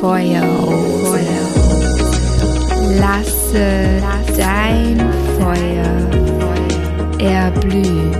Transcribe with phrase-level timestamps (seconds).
[0.00, 1.18] Feuerrose.
[3.00, 4.00] Lasse
[4.36, 4.98] dein
[5.38, 5.98] Feuer
[7.18, 8.14] erblühen.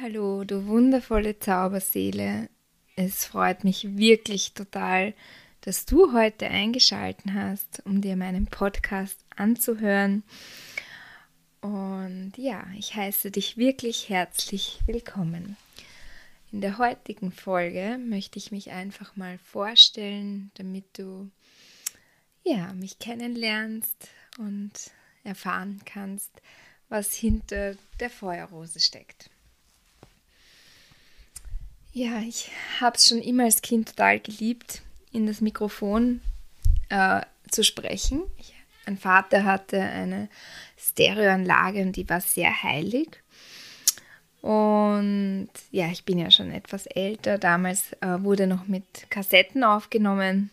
[0.00, 2.48] Hallo, du wundervolle Zauberseele.
[2.96, 5.12] Es freut mich wirklich total,
[5.60, 10.22] dass du heute eingeschalten hast, um dir meinen Podcast anzuhören.
[11.60, 15.56] Und ja, ich heiße dich wirklich herzlich willkommen.
[16.52, 21.30] In der heutigen Folge möchte ich mich einfach mal vorstellen, damit du
[22.44, 24.72] ja, mich kennenlernst und
[25.24, 26.30] erfahren kannst,
[26.90, 29.30] was hinter der Feuerrose steckt.
[31.94, 36.20] Ja, ich habe es schon immer als Kind total geliebt, in das Mikrofon
[36.90, 38.22] äh, zu sprechen.
[38.36, 38.52] Ich,
[38.84, 40.28] mein Vater hatte eine
[40.76, 43.22] Stereoanlage und die war sehr heilig.
[44.42, 47.38] Und ja, ich bin ja schon etwas älter.
[47.38, 50.50] Damals äh, wurde noch mit Kassetten aufgenommen.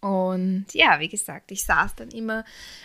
[0.00, 2.44] Und ja, wie gesagt, ich saß dann immer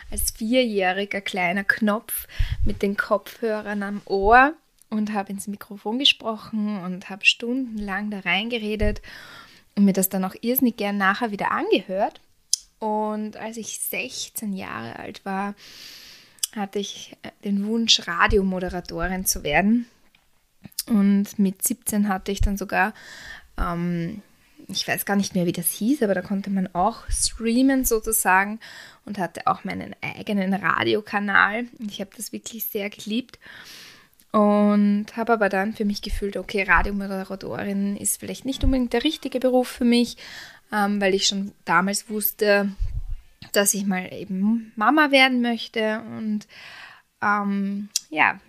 [0.09, 2.27] als vierjähriger kleiner Knopf
[2.66, 4.53] mit den Kopfhörern am Ohr
[4.89, 9.01] und habe ins Mikrofon gesprochen und habe stundenlang da reingeredet
[9.75, 12.19] und mir das dann auch irrsinnig gern nachher wieder angehört.
[12.79, 15.53] Und als ich 16 Jahre alt war,
[16.55, 19.85] hatte ich äh, den Wunsch, Radiomoderatorin zu werden.
[20.88, 22.93] Und mit 17 hatte ich dann sogar,
[23.57, 24.21] ähm,
[24.67, 28.59] ich weiß gar nicht mehr, wie das hieß, aber da konnte man auch streamen sozusagen
[29.05, 31.66] und hatte auch meinen eigenen Radiokanal.
[31.88, 33.39] Ich habe das wirklich sehr geliebt
[34.31, 39.39] und habe aber dann für mich gefühlt, okay, Radiomoderatorin ist vielleicht nicht unbedingt der richtige
[39.39, 40.17] Beruf für mich,
[40.71, 42.71] ähm, weil ich schon damals wusste,
[43.53, 46.47] dass ich mal eben Mama werden möchte und
[47.23, 48.39] ähm, ja,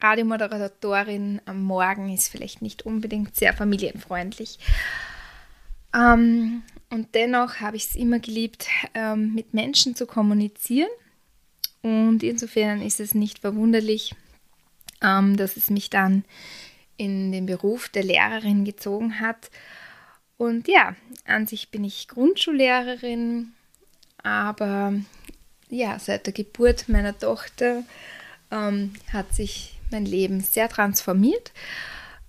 [0.00, 4.58] Radiomoderatorin am Morgen ist vielleicht nicht unbedingt sehr familienfreundlich.
[5.94, 10.88] Ähm, und dennoch habe ich es immer geliebt, ähm, mit Menschen zu kommunizieren.
[11.82, 14.14] Und insofern ist es nicht verwunderlich,
[15.02, 16.24] ähm, dass es mich dann
[16.96, 19.50] in den Beruf der Lehrerin gezogen hat.
[20.36, 20.94] Und ja,
[21.26, 23.52] an sich bin ich Grundschullehrerin,
[24.22, 24.94] aber
[25.68, 27.84] ja, seit der Geburt meiner Tochter
[28.50, 31.52] ähm, hat sich mein Leben sehr transformiert.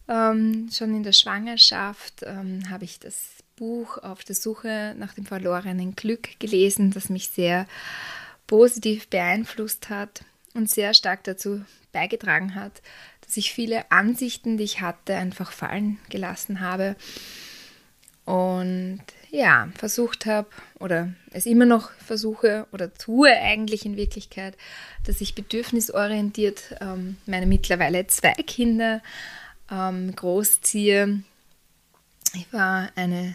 [0.08, 3.16] Ähm, schon in der Schwangerschaft ähm, habe ich das
[3.56, 7.68] Buch Auf der Suche nach dem verlorenen Glück gelesen, das mich sehr
[8.48, 12.82] positiv beeinflusst hat und sehr stark dazu beigetragen hat,
[13.22, 16.96] dass ich viele Ansichten, die ich hatte, einfach fallen gelassen habe
[18.30, 19.02] und
[19.32, 20.48] ja, versucht habe
[20.80, 24.56] oder es immer noch versuche oder tue eigentlich in Wirklichkeit,
[25.04, 29.02] dass ich bedürfnisorientiert ähm, meine mittlerweile zwei Kinder
[29.72, 31.24] ähm, großziehe.
[32.36, 33.34] Ich war eine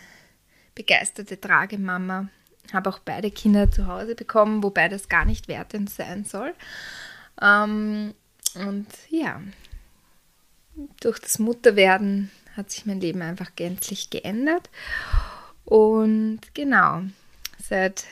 [0.77, 2.29] begeisterte Tragemama,
[2.73, 6.55] habe auch beide Kinder zu Hause bekommen, wobei das gar nicht wertend sein soll.
[7.43, 8.15] Ähm,
[8.55, 9.43] und ja,
[11.01, 14.71] durch das Mutterwerden hat sich mein Leben einfach gänzlich geändert.
[15.65, 17.03] Und genau,
[17.63, 18.05] seit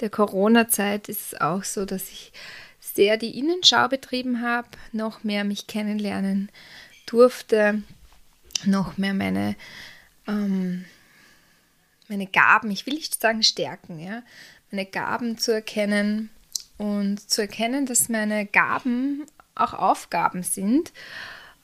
[0.00, 2.32] der Corona-Zeit ist es auch so, dass ich
[2.80, 6.50] sehr die Innenschau betrieben habe, noch mehr mich kennenlernen
[7.06, 7.82] durfte,
[8.64, 9.56] noch mehr meine,
[10.26, 10.84] ähm,
[12.08, 14.22] meine Gaben, ich will nicht sagen Stärken, ja,
[14.70, 16.30] meine Gaben zu erkennen
[16.78, 20.92] und zu erkennen, dass meine Gaben auch Aufgaben sind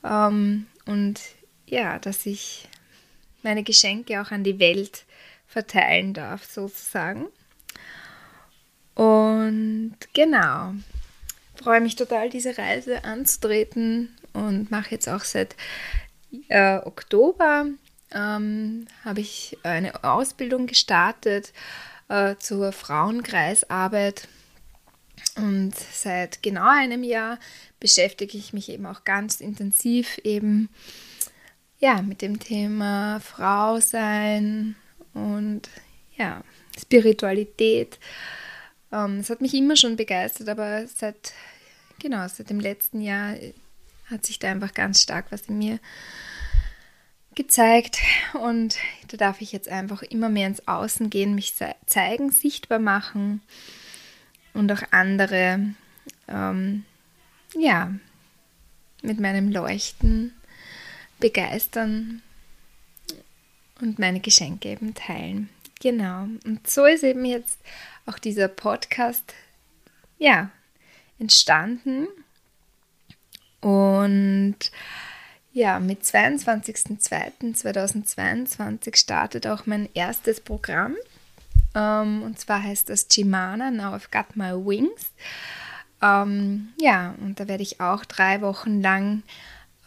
[0.03, 1.19] ähm, und
[1.67, 2.67] ja, dass ich
[3.43, 5.05] meine Geschenke auch an die Welt
[5.47, 7.27] verteilen darf, sozusagen.
[8.95, 10.73] Und genau,
[11.55, 15.55] freue mich total, diese Reise anzutreten und mache jetzt auch seit
[16.49, 17.67] äh, Oktober
[18.11, 21.53] ähm, habe ich eine Ausbildung gestartet
[22.09, 24.27] äh, zur Frauenkreisarbeit
[25.35, 27.39] und seit genau einem Jahr
[27.79, 30.69] beschäftige ich mich eben auch ganz intensiv eben
[31.79, 34.75] ja mit dem Thema Frau sein
[35.13, 35.69] und
[36.15, 36.43] ja
[36.79, 37.99] Spiritualität.
[38.91, 41.33] Ähm, es hat mich immer schon begeistert, aber seit
[41.99, 43.35] genau seit dem letzten Jahr
[44.05, 45.79] hat sich da einfach ganz stark was in mir
[47.35, 47.99] gezeigt
[48.33, 48.77] und
[49.09, 51.53] da darf ich jetzt einfach immer mehr ins Außen gehen, mich
[51.85, 53.41] zeigen, sichtbar machen
[54.55, 55.73] und auch andere,
[56.27, 56.83] ähm,
[57.55, 57.93] ja,
[59.03, 60.33] mit meinem Leuchten
[61.19, 62.21] begeistern
[63.81, 65.49] und meine Geschenke eben teilen.
[65.79, 66.27] Genau.
[66.45, 67.59] Und so ist eben jetzt
[68.05, 69.33] auch dieser Podcast,
[70.17, 70.49] ja,
[71.19, 72.07] entstanden.
[73.61, 74.57] Und
[75.53, 80.95] ja, mit 22.02.2022 startet auch mein erstes Programm.
[81.75, 85.11] Ähm, und zwar heißt das Jimana, Now I've Got My Wings.
[86.01, 89.23] Ähm, ja, und da werde ich auch drei Wochen lang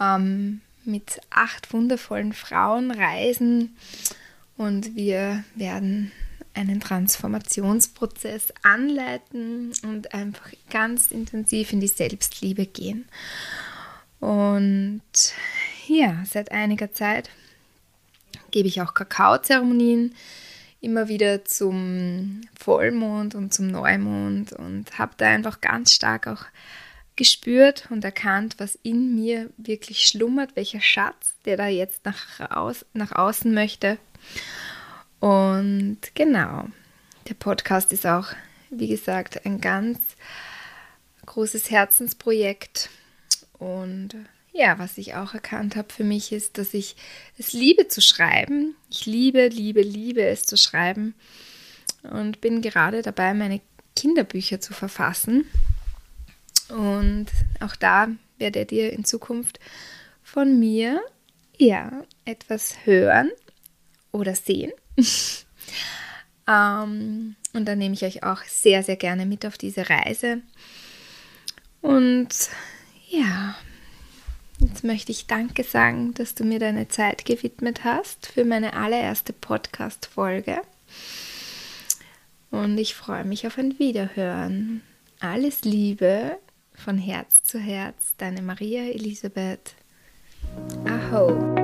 [0.01, 0.61] ähm,
[0.91, 3.77] mit acht wundervollen Frauen reisen
[4.57, 6.13] und wir werden
[6.55, 13.07] einen Transformationsprozess anleiten und einfach ganz intensiv in die Selbstliebe gehen.
[14.19, 15.03] Und
[15.87, 17.31] ja, seit einiger Zeit
[18.51, 20.15] gebe ich auch Kakaozeremonien
[20.81, 26.45] immer wieder zum Vollmond und zum Neumond und habe da einfach ganz stark auch
[27.21, 32.87] gespürt und erkannt, was in mir wirklich schlummert, welcher Schatz, der da jetzt nach, aus,
[32.95, 33.99] nach außen möchte.
[35.19, 36.65] Und genau,
[37.29, 38.29] der Podcast ist auch,
[38.71, 39.99] wie gesagt, ein ganz
[41.27, 42.89] großes Herzensprojekt.
[43.59, 44.17] Und
[44.55, 46.97] ja, was ich auch erkannt habe für mich ist, dass ich
[47.37, 48.77] es liebe zu schreiben.
[48.89, 51.15] Ich liebe, liebe, liebe es zu schreiben
[52.03, 53.61] und bin gerade dabei, meine
[53.95, 55.45] Kinderbücher zu verfassen.
[56.71, 57.27] Und
[57.61, 58.09] auch da
[58.39, 59.61] werdet ihr in Zukunft
[60.23, 61.01] von mir
[61.59, 63.31] ja etwas hören
[64.13, 64.73] oder sehen.
[66.49, 70.41] ähm, und da nehme ich euch auch sehr, sehr gerne mit auf diese Reise.
[71.83, 72.29] Und
[73.09, 73.57] ja,
[74.59, 79.33] jetzt möchte ich Danke sagen, dass du mir deine Zeit gewidmet hast für meine allererste
[79.33, 80.61] Podcast-Folge.
[82.51, 84.83] Und ich freue mich auf ein Wiederhören.
[85.21, 86.39] Alles Liebe
[86.81, 89.75] von Herz zu Herz, deine Maria Elisabeth.
[90.85, 91.60] Aho.